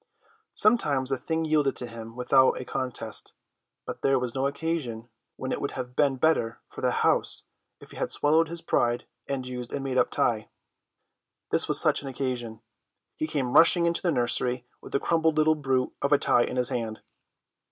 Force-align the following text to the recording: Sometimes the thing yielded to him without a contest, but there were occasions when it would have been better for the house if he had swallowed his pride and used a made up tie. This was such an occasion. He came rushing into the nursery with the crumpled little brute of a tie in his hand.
Sometimes 0.55 1.11
the 1.11 1.17
thing 1.19 1.45
yielded 1.45 1.75
to 1.75 1.85
him 1.85 2.15
without 2.15 2.59
a 2.59 2.65
contest, 2.65 3.33
but 3.85 4.01
there 4.01 4.17
were 4.17 4.47
occasions 4.47 5.05
when 5.35 5.51
it 5.51 5.61
would 5.61 5.73
have 5.77 5.95
been 5.95 6.15
better 6.15 6.59
for 6.69 6.81
the 6.81 6.89
house 7.05 7.43
if 7.79 7.91
he 7.91 7.97
had 7.97 8.09
swallowed 8.11 8.47
his 8.47 8.63
pride 8.63 9.05
and 9.29 9.45
used 9.45 9.71
a 9.71 9.79
made 9.79 9.99
up 9.99 10.09
tie. 10.09 10.49
This 11.51 11.67
was 11.67 11.79
such 11.79 12.01
an 12.01 12.07
occasion. 12.07 12.61
He 13.15 13.27
came 13.27 13.53
rushing 13.53 13.85
into 13.85 14.01
the 14.01 14.11
nursery 14.11 14.65
with 14.81 14.91
the 14.93 14.99
crumpled 14.99 15.37
little 15.37 15.53
brute 15.53 15.93
of 16.01 16.11
a 16.11 16.17
tie 16.17 16.45
in 16.45 16.55
his 16.57 16.69
hand. 16.69 17.03